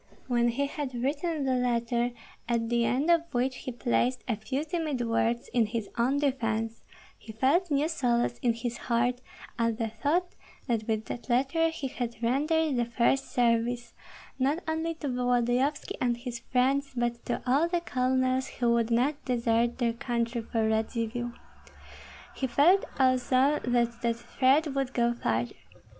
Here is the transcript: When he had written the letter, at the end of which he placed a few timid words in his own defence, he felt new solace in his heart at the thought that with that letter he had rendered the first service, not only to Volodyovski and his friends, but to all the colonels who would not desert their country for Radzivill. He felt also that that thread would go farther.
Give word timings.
When 0.27 0.47
he 0.47 0.65
had 0.65 0.95
written 0.95 1.43
the 1.45 1.53
letter, 1.53 2.09
at 2.49 2.69
the 2.69 2.85
end 2.85 3.11
of 3.11 3.31
which 3.35 3.57
he 3.57 3.71
placed 3.71 4.23
a 4.27 4.35
few 4.35 4.63
timid 4.63 5.01
words 5.07 5.47
in 5.53 5.67
his 5.67 5.89
own 5.95 6.17
defence, 6.17 6.81
he 7.19 7.31
felt 7.31 7.69
new 7.69 7.87
solace 7.87 8.39
in 8.41 8.53
his 8.55 8.77
heart 8.89 9.21
at 9.59 9.77
the 9.77 9.89
thought 9.89 10.33
that 10.65 10.87
with 10.87 11.05
that 11.05 11.29
letter 11.29 11.69
he 11.69 11.87
had 11.87 12.15
rendered 12.23 12.77
the 12.77 12.85
first 12.85 13.29
service, 13.31 13.93
not 14.39 14.63
only 14.67 14.95
to 14.95 15.07
Volodyovski 15.07 15.95
and 16.01 16.17
his 16.17 16.39
friends, 16.39 16.93
but 16.97 17.23
to 17.27 17.43
all 17.45 17.67
the 17.67 17.81
colonels 17.81 18.47
who 18.47 18.73
would 18.73 18.89
not 18.89 19.23
desert 19.25 19.77
their 19.77 19.93
country 19.93 20.41
for 20.41 20.67
Radzivill. 20.67 21.31
He 22.35 22.47
felt 22.47 22.85
also 22.99 23.59
that 23.65 24.01
that 24.01 24.15
thread 24.15 24.73
would 24.73 24.95
go 24.95 25.13
farther. 25.13 25.53